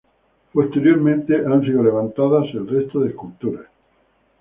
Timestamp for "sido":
1.61-1.83